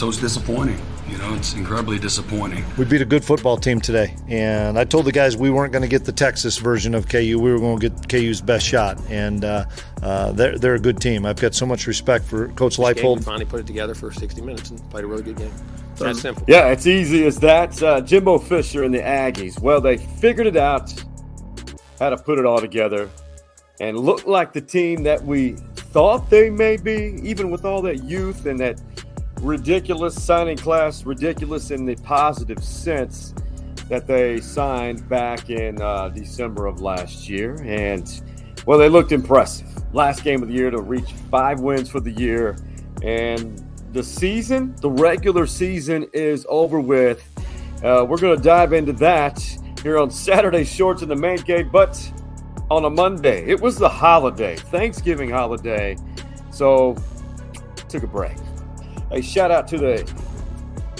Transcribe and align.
so 0.00 0.08
it's 0.08 0.16
disappointing. 0.16 0.80
You 1.10 1.18
know, 1.18 1.34
it's 1.34 1.52
incredibly 1.52 1.98
disappointing. 1.98 2.64
We 2.78 2.86
beat 2.86 3.02
a 3.02 3.04
good 3.04 3.22
football 3.22 3.58
team 3.58 3.82
today, 3.82 4.16
and 4.28 4.78
I 4.78 4.84
told 4.84 5.04
the 5.04 5.12
guys 5.12 5.36
we 5.36 5.50
weren't 5.50 5.74
going 5.74 5.82
to 5.82 5.88
get 5.88 6.06
the 6.06 6.12
Texas 6.12 6.56
version 6.56 6.94
of 6.94 7.06
KU. 7.06 7.38
We 7.38 7.52
were 7.52 7.58
going 7.58 7.78
to 7.78 7.90
get 7.90 8.08
KU's 8.08 8.40
best 8.40 8.66
shot, 8.66 8.98
and 9.10 9.44
uh, 9.44 9.66
uh, 10.02 10.32
they're, 10.32 10.56
they're 10.56 10.76
a 10.76 10.80
good 10.80 11.02
team. 11.02 11.26
I've 11.26 11.38
got 11.38 11.54
so 11.54 11.66
much 11.66 11.86
respect 11.86 12.24
for 12.24 12.48
Coach 12.52 12.78
Leipold. 12.78 13.22
finally 13.24 13.44
put 13.44 13.60
it 13.60 13.66
together 13.66 13.94
for 13.94 14.10
60 14.10 14.40
minutes 14.40 14.70
and 14.70 14.90
played 14.90 15.04
a 15.04 15.06
really 15.06 15.22
good 15.22 15.36
game. 15.36 15.52
That's 15.96 16.22
simple. 16.22 16.46
Yeah, 16.48 16.68
it's 16.68 16.86
easy 16.86 17.26
as 17.26 17.38
that. 17.40 17.82
Uh, 17.82 18.00
Jimbo 18.00 18.38
Fisher 18.38 18.84
and 18.84 18.94
the 18.94 19.00
Aggies. 19.00 19.60
Well, 19.60 19.82
they 19.82 19.98
figured 19.98 20.46
it 20.46 20.56
out, 20.56 20.94
how 21.98 22.08
to 22.08 22.16
put 22.16 22.38
it 22.38 22.46
all 22.46 22.58
together, 22.58 23.10
and 23.80 23.98
looked 23.98 24.26
like 24.26 24.54
the 24.54 24.62
team 24.62 25.02
that 25.02 25.22
we 25.22 25.56
thought 25.92 26.30
they 26.30 26.48
may 26.48 26.78
be, 26.78 27.20
even 27.22 27.50
with 27.50 27.66
all 27.66 27.82
that 27.82 28.04
youth 28.04 28.46
and 28.46 28.58
that 28.60 28.80
ridiculous 29.40 30.22
signing 30.22 30.56
class, 30.56 31.04
ridiculous 31.04 31.70
in 31.70 31.84
the 31.84 31.96
positive 31.96 32.62
sense 32.62 33.34
that 33.88 34.06
they 34.06 34.40
signed 34.40 35.08
back 35.08 35.50
in 35.50 35.80
uh, 35.82 36.08
December 36.08 36.66
of 36.66 36.80
last 36.80 37.28
year. 37.28 37.60
And, 37.64 38.22
well, 38.66 38.78
they 38.78 38.88
looked 38.88 39.12
impressive. 39.12 39.68
Last 39.92 40.22
game 40.22 40.42
of 40.42 40.48
the 40.48 40.54
year 40.54 40.70
to 40.70 40.80
reach 40.80 41.12
five 41.30 41.60
wins 41.60 41.90
for 41.90 42.00
the 42.00 42.12
year. 42.12 42.56
And 43.02 43.64
the 43.92 44.02
season, 44.02 44.76
the 44.76 44.90
regular 44.90 45.46
season 45.46 46.06
is 46.12 46.46
over 46.48 46.78
with. 46.78 47.26
Uh, 47.82 48.04
we're 48.08 48.18
going 48.18 48.36
to 48.36 48.42
dive 48.42 48.72
into 48.72 48.92
that 48.94 49.42
here 49.82 49.98
on 49.98 50.10
Saturday 50.10 50.64
Shorts 50.64 51.02
in 51.02 51.08
the 51.08 51.16
Man 51.16 51.38
Cave, 51.38 51.72
but 51.72 51.98
on 52.70 52.84
a 52.84 52.90
Monday. 52.90 53.44
It 53.46 53.60
was 53.60 53.76
the 53.76 53.88
holiday, 53.88 54.54
Thanksgiving 54.56 55.30
holiday. 55.30 55.96
So, 56.50 56.96
took 57.88 58.04
a 58.04 58.06
break. 58.06 58.36
A 59.12 59.20
shout 59.20 59.50
out 59.50 59.66
to 59.68 59.78
the 59.78 60.12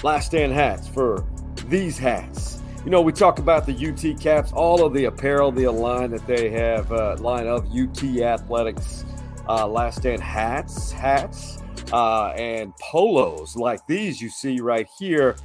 Last 0.03 0.27
Stand 0.27 0.53
hats 0.53 0.89
for 0.89 1.25
these 1.67 1.97
hats. 1.97 2.61
You 2.85 2.91
know, 2.91 3.03
we 3.03 3.13
talk 3.13 3.39
about 3.39 3.67
the 3.67 3.73
UT 3.73 4.21
caps, 4.21 4.53
all 4.53 4.85
of 4.85 4.95
the 4.95 5.05
apparel, 5.05 5.53
the 5.53 5.71
line 5.71 6.11
that 6.11 6.27
they 6.27 6.51
have, 6.51 6.91
uh, 6.91 7.17
line 7.21 7.47
of 7.47 7.67
UT 7.77 8.03
Athletics 8.03 9.05
uh, 9.49 9.67
Last 9.67 9.99
Stand 9.99 10.23
hats, 10.23 10.91
hats, 10.91 11.59
uh, 11.93 12.29
and 12.29 12.75
polos 12.79 13.55
like 13.57 13.87
these 13.87 14.21
you 14.21 14.29
see 14.29 14.61
right 14.61 14.89
here. 14.99 15.37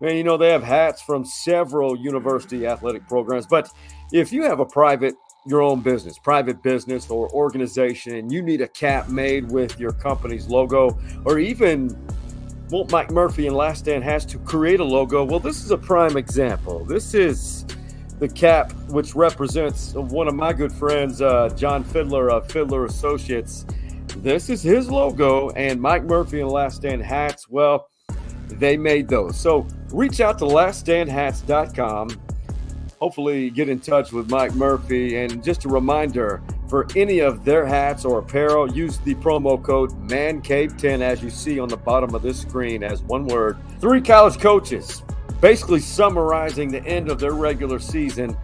Man, 0.00 0.16
you 0.16 0.24
know, 0.24 0.36
they 0.36 0.50
have 0.50 0.62
hats 0.62 1.00
from 1.00 1.24
several 1.24 1.96
university 1.96 2.66
athletic 2.66 3.08
programs. 3.08 3.46
But 3.46 3.68
if 4.12 4.32
you 4.32 4.42
have 4.42 4.60
a 4.60 4.66
private, 4.66 5.14
your 5.44 5.62
own 5.62 5.80
business, 5.80 6.18
private 6.18 6.62
business 6.62 7.10
or 7.10 7.28
organization, 7.30 8.14
and 8.14 8.30
you 8.30 8.42
need 8.42 8.60
a 8.60 8.68
cap 8.68 9.08
made 9.08 9.50
with 9.50 9.78
your 9.80 9.92
company's 9.92 10.46
logo, 10.46 10.98
or 11.24 11.38
even 11.38 11.96
want 12.70 12.90
Mike 12.90 13.10
Murphy 13.10 13.46
and 13.46 13.56
Last 13.56 13.80
Stand 13.80 14.02
has 14.02 14.24
to 14.26 14.38
create 14.38 14.80
a 14.80 14.84
logo, 14.84 15.24
well, 15.24 15.40
this 15.40 15.62
is 15.64 15.70
a 15.70 15.76
prime 15.76 16.16
example. 16.16 16.84
This 16.84 17.12
is 17.12 17.66
the 18.18 18.28
cap, 18.28 18.72
which 18.88 19.14
represents 19.14 19.94
one 19.94 20.28
of 20.28 20.34
my 20.34 20.52
good 20.52 20.72
friends, 20.72 21.20
uh, 21.20 21.50
John 21.56 21.84
Fiddler 21.84 22.30
of 22.30 22.50
Fiddler 22.50 22.86
Associates. 22.86 23.66
This 24.18 24.48
is 24.48 24.62
his 24.62 24.90
logo, 24.90 25.50
and 25.50 25.80
Mike 25.80 26.04
Murphy 26.04 26.40
and 26.40 26.50
Last 26.50 26.76
Stand 26.76 27.02
hats, 27.02 27.48
well, 27.48 27.88
they 28.48 28.76
made 28.76 29.08
those. 29.08 29.38
So 29.38 29.66
reach 29.92 30.20
out 30.20 30.38
to 30.38 30.44
laststandhats.com. 30.44 32.08
Hopefully, 33.02 33.50
get 33.50 33.68
in 33.68 33.80
touch 33.80 34.12
with 34.12 34.30
Mike 34.30 34.54
Murphy. 34.54 35.16
And 35.16 35.42
just 35.42 35.64
a 35.64 35.68
reminder 35.68 36.40
for 36.68 36.86
any 36.94 37.18
of 37.18 37.44
their 37.44 37.66
hats 37.66 38.04
or 38.04 38.20
apparel, 38.20 38.72
use 38.72 38.98
the 38.98 39.16
promo 39.16 39.60
code 39.60 39.90
MANCAVE10 40.08 41.00
as 41.00 41.20
you 41.20 41.28
see 41.28 41.58
on 41.58 41.68
the 41.68 41.76
bottom 41.76 42.14
of 42.14 42.22
this 42.22 42.40
screen 42.40 42.84
as 42.84 43.02
one 43.02 43.26
word. 43.26 43.58
Three 43.80 44.00
college 44.00 44.38
coaches 44.38 45.02
basically 45.40 45.80
summarizing 45.80 46.70
the 46.70 46.80
end 46.84 47.10
of 47.10 47.18
their 47.18 47.32
regular 47.32 47.80
season 47.80 48.36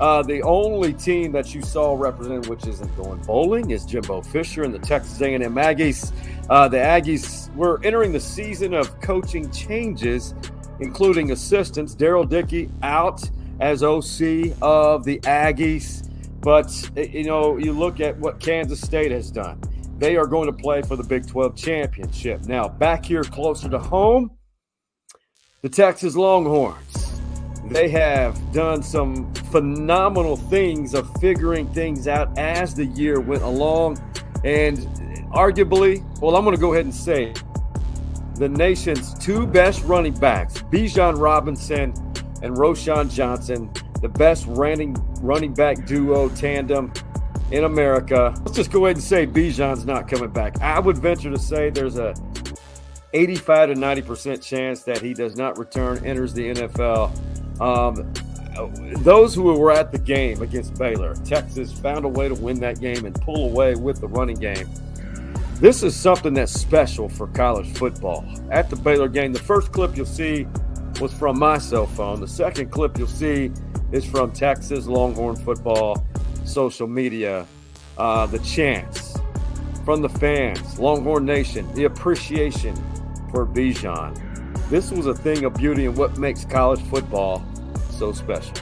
uh, 0.00 0.22
the 0.22 0.42
only 0.44 0.94
team 0.94 1.32
that 1.32 1.54
you 1.54 1.60
saw 1.60 1.94
represented, 1.94 2.46
which 2.48 2.66
isn't 2.66 2.96
going 2.96 3.20
bowling, 3.22 3.70
is 3.70 3.84
Jimbo 3.84 4.22
Fisher 4.22 4.62
and 4.62 4.72
the 4.72 4.78
Texas 4.78 5.20
A&M 5.20 5.42
Aggies. 5.42 6.12
Uh, 6.50 6.68
the 6.68 6.76
Aggies 6.76 7.54
were 7.54 7.80
entering 7.82 8.12
the 8.12 8.20
season 8.20 8.74
of 8.74 8.98
coaching 9.00 9.50
changes, 9.50 10.34
including 10.80 11.32
assistants. 11.32 11.94
Darrell 11.94 12.24
Dickey 12.24 12.70
out 12.82 13.28
as 13.60 13.82
OC 13.82 14.52
of 14.62 15.04
the 15.04 15.20
Aggies. 15.20 16.08
But, 16.40 16.90
you 16.96 17.24
know, 17.24 17.56
you 17.56 17.72
look 17.72 18.00
at 18.00 18.18
what 18.18 18.38
Kansas 18.40 18.80
State 18.80 19.10
has 19.10 19.30
done. 19.30 19.60
They 19.98 20.16
are 20.16 20.26
going 20.26 20.46
to 20.46 20.52
play 20.52 20.82
for 20.82 20.96
the 20.96 21.02
Big 21.02 21.26
12 21.26 21.56
championship. 21.56 22.44
Now, 22.44 22.68
back 22.68 23.04
here 23.04 23.22
closer 23.22 23.68
to 23.68 23.78
home, 23.78 24.30
the 25.62 25.68
Texas 25.68 26.14
Longhorns 26.14 27.06
they 27.70 27.88
have 27.88 28.52
done 28.52 28.82
some 28.82 29.32
phenomenal 29.50 30.36
things 30.36 30.94
of 30.94 31.10
figuring 31.20 31.66
things 31.72 32.06
out 32.06 32.36
as 32.38 32.74
the 32.74 32.86
year 32.86 33.20
went 33.20 33.42
along. 33.42 33.98
And 34.44 34.78
arguably, 35.32 36.04
well, 36.20 36.36
I'm 36.36 36.44
going 36.44 36.54
to 36.54 36.60
go 36.60 36.74
ahead 36.74 36.84
and 36.84 36.94
say 36.94 37.34
the 38.36 38.48
nation's 38.48 39.14
two 39.14 39.46
best 39.46 39.82
running 39.84 40.14
backs, 40.14 40.62
Bijan 40.62 41.18
Robinson 41.18 41.92
and 42.42 42.56
Roschon 42.56 43.12
Johnson, 43.12 43.70
the 44.02 44.08
best 44.08 44.46
running 44.48 44.94
running 45.20 45.54
back 45.54 45.86
duo 45.86 46.28
tandem 46.30 46.92
in 47.50 47.64
America. 47.64 48.34
Let's 48.38 48.56
just 48.56 48.70
go 48.70 48.86
ahead 48.86 48.96
and 48.96 49.04
say 49.04 49.26
Bijan's 49.26 49.86
not 49.86 50.08
coming 50.08 50.30
back. 50.30 50.60
I 50.60 50.78
would 50.80 50.98
venture 50.98 51.30
to 51.30 51.38
say 51.38 51.70
there's 51.70 51.96
a 51.96 52.14
85 53.12 53.70
to 53.70 53.74
90% 53.74 54.42
chance 54.42 54.82
that 54.82 55.00
he 55.00 55.14
does 55.14 55.36
not 55.36 55.58
return, 55.58 56.04
enters 56.04 56.34
the 56.34 56.52
NFL 56.52 57.12
um, 57.60 58.12
those 59.02 59.34
who 59.34 59.42
were 59.42 59.72
at 59.72 59.92
the 59.92 59.98
game 59.98 60.42
against 60.42 60.78
Baylor, 60.78 61.14
Texas 61.24 61.72
found 61.72 62.04
a 62.04 62.08
way 62.08 62.28
to 62.28 62.34
win 62.34 62.60
that 62.60 62.80
game 62.80 63.04
and 63.04 63.14
pull 63.20 63.50
away 63.50 63.74
with 63.74 64.00
the 64.00 64.08
running 64.08 64.36
game. 64.36 64.68
This 65.60 65.82
is 65.82 65.96
something 65.96 66.34
that's 66.34 66.52
special 66.52 67.08
for 67.08 67.28
college 67.28 67.72
football. 67.72 68.26
At 68.50 68.68
the 68.68 68.76
Baylor 68.76 69.08
game, 69.08 69.32
the 69.32 69.38
first 69.38 69.72
clip 69.72 69.96
you'll 69.96 70.06
see 70.06 70.46
was 71.00 71.12
from 71.12 71.38
my 71.38 71.58
cell 71.58 71.86
phone. 71.86 72.20
The 72.20 72.28
second 72.28 72.70
clip 72.70 72.98
you'll 72.98 73.06
see 73.06 73.50
is 73.92 74.04
from 74.04 74.32
Texas 74.32 74.86
Longhorn 74.86 75.36
football 75.36 76.06
social 76.44 76.86
media. 76.86 77.46
Uh, 77.98 78.26
the 78.26 78.38
chance 78.40 79.16
from 79.84 80.02
the 80.02 80.08
fans, 80.08 80.78
Longhorn 80.78 81.24
Nation, 81.24 81.72
the 81.74 81.84
appreciation 81.84 82.74
for 83.30 83.46
Bijan. 83.46 84.14
This 84.68 84.90
was 84.90 85.06
a 85.06 85.14
thing 85.14 85.44
of 85.44 85.54
beauty 85.54 85.86
and 85.86 85.96
what 85.96 86.18
makes 86.18 86.44
college 86.44 86.82
football 86.82 87.44
so 87.90 88.12
special. 88.12 88.54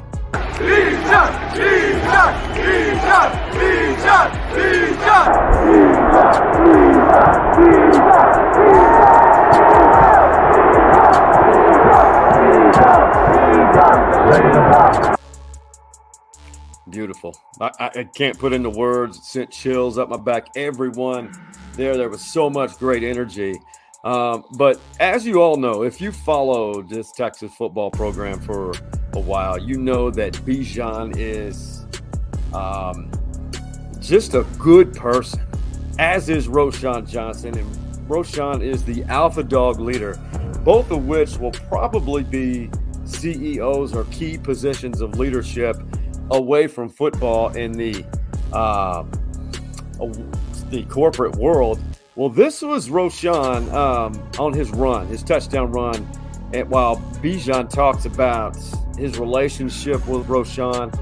Beautiful. 17.25 17.43
I, 17.61 17.91
I, 18.01 18.05
can't 18.05 18.39
put 18.39 18.53
into 18.53 18.69
words. 18.69 19.17
It 19.19 19.25
sent 19.25 19.51
chills 19.51 19.97
up 19.97 20.11
my 20.11 20.19
back. 20.19 20.49
Everyone 20.57 21.33
there, 21.75 21.97
there 21.97 22.11
was 22.11 22.21
so 22.21 22.51
much 22.51 22.77
great 22.79 23.03
energy. 23.03 23.55
Um, 24.05 24.45
but 24.59 24.79
as 25.01 25.25
you 25.25 25.41
all 25.41 25.57
know, 25.57 25.85
if 25.85 26.01
you 26.03 26.13
followed 26.13 26.91
this 26.91 27.13
Texas 27.13 27.55
football 27.55 27.91
program 27.91 28.41
for 28.41 28.73
a 29.15 29.21
while, 29.21 29.59
you 29.59 29.79
know 29.79 30.11
that 30.11 30.35
Bijan 30.35 31.17
is 31.17 31.87
um, 32.53 33.11
just 34.01 34.35
a 34.35 34.45
good 34.59 34.93
person, 34.95 35.41
as 35.99 36.29
is 36.29 36.47
Roschon 36.47 37.09
Johnson. 37.09 37.57
And 37.57 37.75
Roschon 38.07 38.63
is 38.63 38.85
the 38.85 39.03
alpha 39.05 39.43
dog 39.43 39.81
leader, 39.81 40.21
both 40.63 40.91
of 40.91 41.07
which 41.07 41.39
will 41.39 41.53
probably 41.53 42.23
be 42.23 42.71
CEOs 43.07 43.95
or 43.95 44.05
key 44.05 44.37
positions 44.37 45.01
of 45.01 45.19
leadership 45.19 45.77
away 46.31 46.67
from 46.67 46.89
football 46.89 47.51
in 47.51 47.73
the 47.73 48.05
uh, 48.53 49.05
the 50.71 50.85
corporate 50.89 51.37
world 51.37 51.81
well, 52.17 52.29
this 52.29 52.63
was 52.63 52.89
Roschon 52.91 53.73
um, 53.73 54.31
on 54.39 54.53
his 54.53 54.71
run, 54.71 55.09
his 55.09 55.25
touchdown 55.25 55.73
run. 55.73 56.09
And 56.53 56.71
while 56.71 56.99
Bijan 57.21 57.69
talks 57.69 58.05
about 58.05 58.57
his 58.97 59.19
relationship 59.19 60.07
with 60.07 60.29
Roschon 60.29 60.97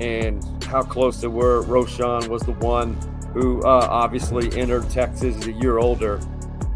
and 0.00 0.42
how 0.64 0.82
close 0.82 1.20
they 1.20 1.28
were, 1.28 1.62
Roschon 1.62 2.26
was 2.26 2.42
the 2.42 2.52
one 2.54 2.94
who 3.32 3.62
uh, 3.62 3.86
obviously 3.88 4.52
entered 4.60 4.90
Texas 4.90 5.36
as 5.36 5.46
a 5.46 5.52
year 5.52 5.78
older. 5.78 6.20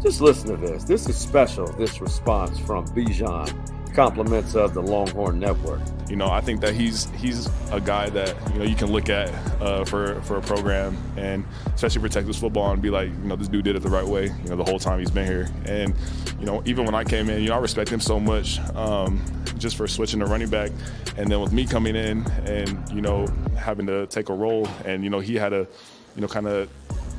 Just 0.01 0.21
listen 0.21 0.49
to 0.51 0.55
this. 0.55 0.85
This 0.85 1.09
is 1.09 1.17
special, 1.17 1.67
this 1.73 1.99
response 1.99 2.57
from 2.59 2.87
Bijan 2.87 3.93
compliments 3.93 4.55
of 4.55 4.75
the 4.75 4.81
Longhorn 4.81 5.39
Network. 5.39 5.81
You 6.09 6.15
know, 6.15 6.29
I 6.29 6.41
think 6.41 6.61
that 6.61 6.73
he's 6.73 7.05
he's 7.11 7.49
a 7.71 7.81
guy 7.81 8.09
that 8.09 8.35
you 8.53 8.59
know 8.59 8.65
you 8.65 8.75
can 8.75 8.91
look 8.91 9.09
at 9.09 9.29
uh, 9.61 9.83
for 9.83 10.21
for 10.21 10.37
a 10.37 10.41
program 10.41 10.97
and 11.17 11.45
especially 11.73 12.01
for 12.01 12.09
Texas 12.09 12.37
football 12.37 12.71
and 12.71 12.81
be 12.81 12.89
like, 12.89 13.09
you 13.09 13.27
know, 13.27 13.35
this 13.35 13.47
dude 13.47 13.65
did 13.65 13.75
it 13.75 13.81
the 13.81 13.89
right 13.89 14.05
way. 14.05 14.25
You 14.25 14.49
know, 14.49 14.55
the 14.55 14.63
whole 14.63 14.79
time 14.79 14.99
he's 14.99 15.11
been 15.11 15.27
here, 15.27 15.49
and 15.65 15.93
you 16.39 16.45
know, 16.45 16.61
even 16.65 16.85
when 16.85 16.95
I 16.95 17.03
came 17.03 17.29
in, 17.29 17.41
you 17.41 17.49
know, 17.49 17.55
I 17.55 17.59
respect 17.59 17.89
him 17.89 17.99
so 17.99 18.19
much 18.19 18.59
um, 18.75 19.21
just 19.57 19.75
for 19.75 19.87
switching 19.87 20.19
to 20.21 20.25
running 20.25 20.49
back, 20.49 20.71
and 21.17 21.29
then 21.29 21.41
with 21.41 21.51
me 21.51 21.65
coming 21.65 21.95
in 21.95 22.25
and 22.45 22.89
you 22.89 23.01
know 23.01 23.27
having 23.57 23.85
to 23.87 24.07
take 24.07 24.29
a 24.29 24.33
role, 24.33 24.67
and 24.85 25.03
you 25.03 25.09
know 25.09 25.19
he 25.19 25.35
had 25.35 25.49
to, 25.49 25.67
you 26.15 26.21
know, 26.21 26.27
kind 26.27 26.47
of 26.47 26.69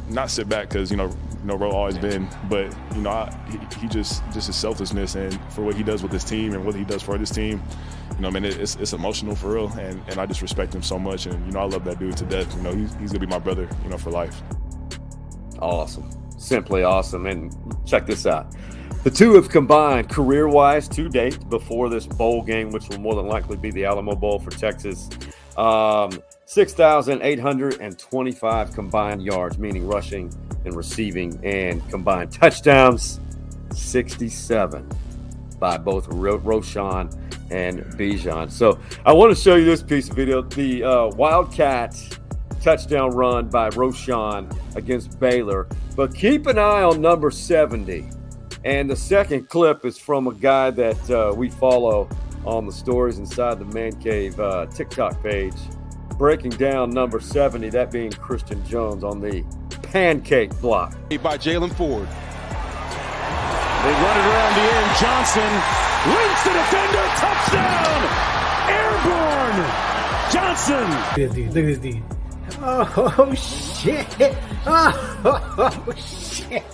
not 0.08 0.31
sit 0.31 0.49
back 0.49 0.69
because 0.69 0.91
you 0.91 0.96
know 0.96 1.14
you 1.40 1.46
know 1.46 1.56
Ro 1.56 1.70
always 1.70 1.99
been, 1.99 2.29
but 2.49 2.75
you 2.94 3.02
know 3.02 3.11
I, 3.11 3.38
he, 3.49 3.81
he, 3.81 3.88
just 3.88 4.23
just 4.32 4.46
his 4.46 4.56
selflessness 4.56 5.14
and 5.14 5.38
for 5.52 5.62
what 5.62 5.75
he 5.75 5.82
does 5.82 6.02
with 6.02 6.12
his 6.12 6.25
team 6.25 6.55
and 6.55 6.64
what 6.64 6.75
he 6.75 6.85
does 6.85 7.02
for 7.02 7.17
this 7.19 7.31
team, 7.31 7.62
you 8.17 8.23
know, 8.23 8.29
I 8.29 8.31
mean 8.31 8.44
it, 8.44 8.58
it's, 8.58 8.76
it's 8.76 8.93
emotional 8.93 9.35
for 9.35 9.55
real, 9.55 9.69
and, 9.79 10.02
and 10.08 10.19
I 10.19 10.26
just 10.26 10.43
respect 10.43 10.75
him 10.75 10.82
so 10.82 10.99
much, 10.99 11.26
and 11.26 11.46
you 11.46 11.52
know 11.52 11.61
I 11.61 11.64
love 11.64 11.85
that 11.85 11.99
dude 11.99 12.17
to 12.17 12.25
death. 12.25 12.55
You 12.56 12.62
know 12.62 12.75
he's, 12.75 12.94
he's 12.96 13.12
gonna 13.12 13.25
be 13.25 13.26
my 13.26 13.38
brother, 13.38 13.69
you 13.85 13.90
know, 13.90 13.99
for 13.99 14.11
life. 14.11 14.40
Awesome, 15.61 16.11
simply 16.37 16.82
awesome, 16.82 17.26
and 17.26 17.55
check 17.87 18.06
this 18.06 18.26
out. 18.26 18.55
The 19.05 19.11
two 19.11 19.34
have 19.34 19.49
combined 19.49 20.08
career 20.08 20.49
wise 20.49 20.88
to 20.88 21.08
date 21.08 21.49
before 21.49 21.88
this 21.88 22.06
bowl 22.06 22.43
game, 22.43 22.70
which 22.70 22.88
will 22.88 22.99
more 22.99 23.14
than 23.14 23.29
likely 23.29 23.56
be 23.56 23.70
the 23.70 23.84
Alamo 23.84 24.17
Bowl 24.17 24.41
for 24.41 24.50
Texas. 24.50 25.08
Um, 25.56 26.20
6,825 26.46 28.73
combined 28.73 29.23
yards, 29.23 29.58
meaning 29.58 29.87
rushing 29.87 30.32
and 30.69 30.76
receiving, 30.76 31.41
and 31.44 31.87
combined 31.91 32.31
touchdowns 32.31 33.20
67 33.73 34.88
by 35.59 35.76
both 35.76 36.06
Ro- 36.09 36.38
Roschon 36.38 37.12
and 37.50 37.81
Bijan. 37.97 38.50
So 38.50 38.79
I 39.05 39.12
want 39.12 39.35
to 39.35 39.43
show 39.43 39.56
you 39.56 39.65
this 39.65 39.82
piece 39.82 40.09
of 40.09 40.17
video 40.17 40.43
the 40.43 40.85
uh, 40.85 41.06
Wildcat 41.09 41.97
touchdown 42.61 43.11
run 43.11 43.49
by 43.49 43.70
Roschon 43.70 44.55
against 44.76 45.19
Baylor. 45.19 45.69
But 45.97 46.15
keep 46.15 46.47
an 46.47 46.59
eye 46.59 46.82
on 46.82 47.00
number 47.00 47.31
70. 47.31 48.09
And 48.65 48.91
the 48.91 48.97
second 48.97 49.49
clip 49.49 49.85
is 49.85 49.99
from 49.99 50.26
a 50.26 50.35
guy 50.35 50.70
that 50.70 51.11
uh, 51.11 51.35
we 51.35 51.49
follow 51.49 52.09
on 52.44 52.67
the 52.67 52.73
stories 52.73 53.19
inside 53.19 53.59
the 53.59 53.65
Man 53.65 53.93
Cave 54.00 54.38
uh, 54.38 54.67
TikTok 54.67 55.23
page 55.23 55.55
breaking 56.19 56.50
down 56.50 56.91
number 56.91 57.20
70, 57.20 57.70
that 57.70 57.91
being 57.91 58.11
Christian 58.11 58.62
Jones 58.67 59.05
on 59.05 59.20
the 59.20 59.44
pancake 59.82 60.50
block. 60.61 60.93
By 61.23 61.38
Jalen 61.38 61.73
Ford. 61.75 62.09
They 63.79 63.93
run 63.94 64.17
it 64.19 64.26
around 64.26 64.55
the 64.59 64.67
end. 64.75 64.91
Johnson 64.99 65.53
wins 66.11 66.41
the 66.44 66.53
defender. 66.59 67.06
Touchdown! 67.23 68.00
Airborne! 68.69 69.62
Johnson! 70.32 70.91
Look 70.91 71.06
at 71.06 71.15
this 71.17 71.32
dude. 71.35 71.55
Look 71.55 71.65
at 71.65 71.67
this 71.67 71.79
dude. 71.79 72.03
Oh, 72.61 73.35
shit. 73.35 74.06
Oh, 74.67 75.94
shit. 75.97 76.65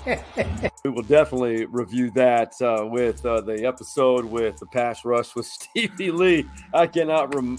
We 0.85 0.91
will 0.91 1.03
definitely 1.03 1.67
review 1.67 2.11
that 2.13 2.55
uh, 2.63 2.87
with 2.87 3.25
uh, 3.27 3.43
the 3.43 3.67
episode 3.67 4.25
with 4.25 4.57
the 4.59 4.67
pass 4.67 5.05
rush 5.05 5.35
with 5.35 5.47
Stevie 5.47 6.11
Lee. 6.11 6.47
I 6.73 6.87
cannot 6.87 7.35
rem- 7.35 7.59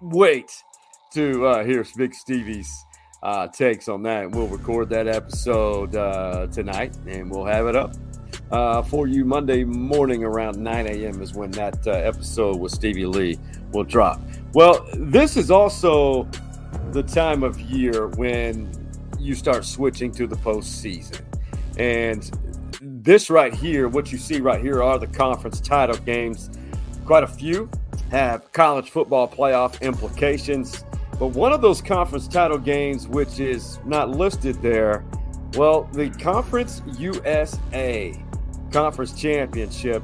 wait 0.00 0.62
to 1.10 1.46
uh, 1.46 1.64
hear 1.64 1.84
Big 1.96 2.14
Stevie's 2.14 2.86
uh, 3.22 3.48
takes 3.48 3.88
on 3.88 4.02
that. 4.04 4.30
We'll 4.30 4.46
record 4.46 4.88
that 4.90 5.08
episode 5.08 5.96
uh, 5.96 6.46
tonight 6.48 6.96
and 7.06 7.30
we'll 7.30 7.44
have 7.44 7.66
it 7.66 7.76
up 7.76 7.94
uh, 8.50 8.82
for 8.82 9.06
you 9.06 9.24
Monday 9.24 9.64
morning 9.64 10.24
around 10.24 10.58
9 10.58 10.86
a.m. 10.86 11.22
is 11.22 11.34
when 11.34 11.50
that 11.52 11.86
uh, 11.86 11.90
episode 11.90 12.58
with 12.58 12.72
Stevie 12.72 13.06
Lee 13.06 13.38
will 13.72 13.84
drop. 13.84 14.20
Well, 14.52 14.86
this 14.94 15.36
is 15.36 15.50
also 15.50 16.28
the 16.92 17.02
time 17.02 17.42
of 17.42 17.60
year 17.60 18.08
when 18.08 18.70
you 19.18 19.34
start 19.34 19.64
switching 19.64 20.10
to 20.12 20.26
the 20.26 20.36
postseason. 20.36 21.22
And 21.78 22.30
this 22.80 23.30
right 23.30 23.54
here, 23.54 23.88
what 23.88 24.10
you 24.10 24.18
see 24.18 24.40
right 24.40 24.60
here, 24.60 24.82
are 24.82 24.98
the 24.98 25.06
conference 25.06 25.60
title 25.60 25.96
games. 25.98 26.50
Quite 27.04 27.24
a 27.24 27.28
few 27.28 27.70
have 28.10 28.50
college 28.52 28.90
football 28.90 29.28
playoff 29.28 29.80
implications. 29.80 30.84
But 31.20 31.32
one 31.32 31.52
of 31.52 31.60
those 31.60 31.82
conference 31.82 32.26
title 32.26 32.56
games, 32.56 33.06
which 33.06 33.40
is 33.40 33.78
not 33.84 34.08
listed 34.08 34.62
there, 34.62 35.04
well, 35.54 35.84
the 35.92 36.08
Conference 36.08 36.80
USA 36.96 38.18
Conference 38.72 39.12
Championship, 39.12 40.02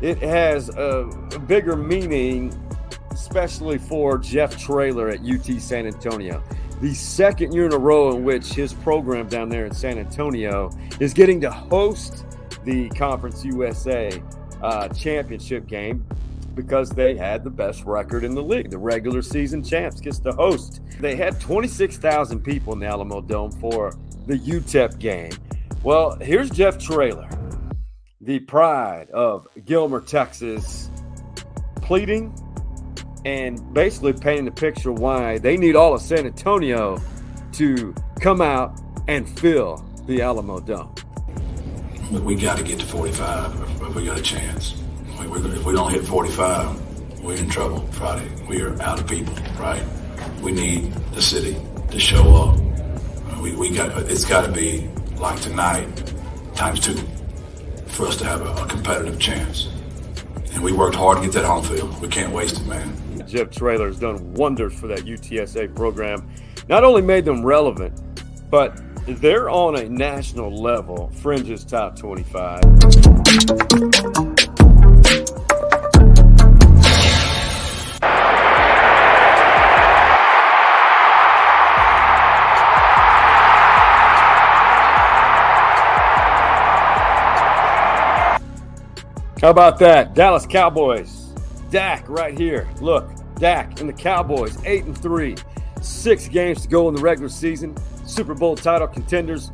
it 0.00 0.18
has 0.18 0.68
a, 0.70 1.04
bigger 1.46 1.76
meaning, 1.76 2.52
especially 3.12 3.78
for 3.78 4.18
Jeff 4.18 4.58
Traylor 4.58 5.10
at 5.10 5.20
UT 5.20 5.44
San 5.60 5.86
Antonio. 5.86 6.42
The 6.80 6.92
second 6.92 7.52
year 7.52 7.66
in 7.66 7.72
a 7.72 7.78
row 7.78 8.16
in 8.16 8.24
which 8.24 8.48
his 8.48 8.72
program 8.72 9.28
down 9.28 9.48
there 9.48 9.64
in 9.64 9.72
San 9.72 9.96
Antonio 9.96 10.72
is 10.98 11.14
getting 11.14 11.40
to 11.42 11.52
host 11.52 12.24
the 12.64 12.88
Conference 12.90 13.44
USA 13.44 14.20
uh, 14.60 14.88
championship 14.88 15.68
game 15.68 16.04
because 16.58 16.90
they 16.90 17.14
had 17.14 17.44
the 17.44 17.50
best 17.50 17.84
record 17.84 18.24
in 18.24 18.34
the 18.34 18.42
league. 18.42 18.68
The 18.68 18.78
regular 18.78 19.22
season 19.22 19.62
champs 19.62 20.00
gets 20.00 20.18
to 20.18 20.32
host. 20.32 20.80
They 20.98 21.14
had 21.14 21.40
26,000 21.40 22.40
people 22.42 22.72
in 22.72 22.80
the 22.80 22.86
Alamo 22.86 23.20
Dome 23.20 23.52
for 23.52 23.94
the 24.26 24.36
UTEP 24.36 24.98
game. 24.98 25.30
Well, 25.84 26.16
here's 26.20 26.50
Jeff 26.50 26.76
Traylor, 26.76 27.28
the 28.20 28.40
pride 28.40 29.08
of 29.10 29.46
Gilmer, 29.66 30.00
Texas, 30.00 30.90
pleading 31.76 32.34
and 33.24 33.72
basically 33.72 34.12
painting 34.12 34.44
the 34.44 34.50
picture 34.50 34.90
why 34.90 35.38
they 35.38 35.56
need 35.56 35.76
all 35.76 35.94
of 35.94 36.02
San 36.02 36.26
Antonio 36.26 37.00
to 37.52 37.94
come 38.20 38.40
out 38.40 38.80
and 39.06 39.28
fill 39.38 39.86
the 40.06 40.22
Alamo 40.22 40.58
Dome. 40.58 40.92
We 42.10 42.34
got 42.34 42.58
to 42.58 42.64
get 42.64 42.80
to 42.80 42.86
45 42.86 43.60
if 43.60 43.94
we 43.94 44.04
got 44.04 44.18
a 44.18 44.22
chance 44.22 44.74
if 45.20 45.64
we 45.64 45.72
don't 45.72 45.90
hit 45.90 46.04
45, 46.04 47.22
we're 47.22 47.36
in 47.36 47.48
trouble 47.48 47.80
Friday. 47.92 48.28
We 48.48 48.60
are 48.62 48.80
out 48.82 49.00
of 49.00 49.08
people, 49.08 49.34
right? 49.58 49.82
We 50.42 50.52
need 50.52 50.92
the 51.12 51.22
city 51.22 51.56
to 51.90 51.98
show 51.98 52.36
up. 52.36 52.56
Uh, 52.56 53.40
we, 53.42 53.54
we 53.56 53.70
got 53.70 53.90
it's 54.10 54.24
got 54.24 54.46
to 54.46 54.52
be 54.52 54.88
like 55.18 55.40
tonight 55.40 55.86
times 56.54 56.80
two 56.80 56.96
for 57.86 58.06
us 58.06 58.16
to 58.16 58.24
have 58.24 58.42
a, 58.42 58.62
a 58.62 58.66
competitive 58.66 59.18
chance. 59.18 59.68
And 60.52 60.62
we 60.62 60.72
worked 60.72 60.94
hard 60.94 61.18
to 61.18 61.24
get 61.24 61.32
that 61.34 61.44
home 61.44 61.64
field. 61.64 62.00
We 62.00 62.08
can't 62.08 62.32
waste 62.32 62.60
it, 62.60 62.66
man. 62.66 63.26
Jeff 63.26 63.50
Traylor 63.50 63.88
has 63.88 63.98
done 63.98 64.34
wonders 64.34 64.78
for 64.78 64.86
that 64.86 65.00
UTSA 65.00 65.74
program. 65.74 66.30
Not 66.68 66.84
only 66.84 67.02
made 67.02 67.24
them 67.24 67.44
relevant, 67.44 68.00
but 68.50 68.80
they're 69.06 69.50
on 69.50 69.76
a 69.76 69.88
national 69.88 70.62
level, 70.62 71.10
fringes 71.14 71.64
top 71.64 71.96
25. 71.96 74.37
How 89.48 89.52
about 89.52 89.78
that? 89.78 90.12
Dallas 90.12 90.44
Cowboys. 90.44 91.32
Dak 91.70 92.06
right 92.06 92.36
here. 92.36 92.68
Look, 92.82 93.08
Dak 93.36 93.80
and 93.80 93.88
the 93.88 93.94
Cowboys, 93.94 94.62
8 94.66 94.84
and 94.84 94.98
3. 94.98 95.36
Six 95.80 96.28
games 96.28 96.60
to 96.60 96.68
go 96.68 96.86
in 96.90 96.94
the 96.94 97.00
regular 97.00 97.30
season. 97.30 97.74
Super 98.04 98.34
Bowl 98.34 98.56
title 98.56 98.86
contenders. 98.86 99.50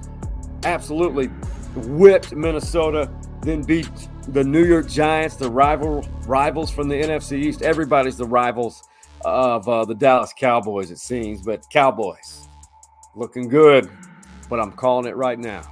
Absolutely 0.65 1.29
whipped 1.77 2.35
Minnesota, 2.35 3.09
then 3.43 3.63
beat 3.63 3.89
the 4.27 4.43
New 4.43 4.65
York 4.65 4.89
Giants, 4.89 5.37
the 5.37 5.49
rival 5.49 6.05
rivals 6.27 6.73
from 6.73 6.89
the 6.89 6.97
NFC 6.97 7.39
East. 7.39 7.63
Everybody's 7.63 8.17
the 8.17 8.27
rivals 8.27 8.83
of 9.25 9.69
uh, 9.69 9.85
the 9.85 9.95
Dallas 9.95 10.33
Cowboys, 10.37 10.91
it 10.91 10.99
seems. 10.99 11.41
But 11.41 11.71
Cowboys 11.71 12.49
looking 13.15 13.49
good, 13.49 13.89
but 14.51 14.59
I'm 14.59 14.73
calling 14.73 15.07
it 15.07 15.15
right 15.15 15.39
now 15.39 15.71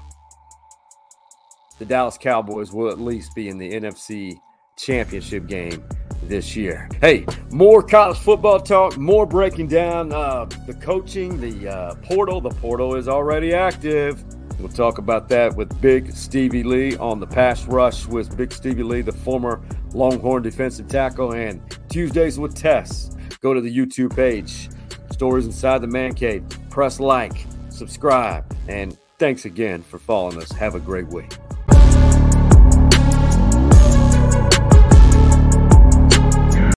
the 1.78 1.84
Dallas 1.84 2.18
Cowboys 2.18 2.72
will 2.72 2.90
at 2.90 3.00
least 3.00 3.34
be 3.34 3.48
in 3.48 3.58
the 3.58 3.72
NFC 3.72 4.38
championship 4.76 5.46
game 5.46 5.84
this 6.24 6.56
year. 6.56 6.88
Hey, 7.00 7.26
more 7.50 7.82
college 7.82 8.18
football 8.18 8.60
talk, 8.60 8.96
more 8.96 9.26
breaking 9.26 9.68
down 9.68 10.12
uh, 10.12 10.46
the 10.66 10.74
coaching, 10.74 11.40
the 11.40 11.68
uh, 11.68 11.94
portal. 11.96 12.40
The 12.40 12.50
portal 12.50 12.94
is 12.94 13.08
already 13.08 13.54
active. 13.54 14.24
We'll 14.58 14.68
talk 14.68 14.98
about 14.98 15.28
that 15.30 15.56
with 15.56 15.80
Big 15.80 16.12
Stevie 16.12 16.62
Lee 16.62 16.96
on 16.98 17.18
the 17.18 17.26
pass 17.26 17.66
rush 17.66 18.06
with 18.06 18.36
Big 18.36 18.52
Stevie 18.52 18.84
Lee, 18.84 19.00
the 19.00 19.12
former 19.12 19.60
Longhorn 19.92 20.42
defensive 20.42 20.88
tackle, 20.88 21.32
and 21.32 21.60
Tuesdays 21.88 22.38
with 22.38 22.54
Tess. 22.54 23.16
Go 23.40 23.54
to 23.54 23.60
the 23.60 23.76
YouTube 23.76 24.14
page, 24.14 24.68
Stories 25.10 25.46
Inside 25.46 25.80
the 25.80 25.88
Man 25.88 26.14
Cave. 26.14 26.44
Press 26.70 27.00
like, 27.00 27.46
subscribe, 27.70 28.44
and 28.68 28.96
thanks 29.18 29.46
again 29.46 29.82
for 29.82 29.98
following 29.98 30.38
us. 30.40 30.52
Have 30.52 30.76
a 30.76 30.80
great 30.80 31.08
week. 31.08 31.32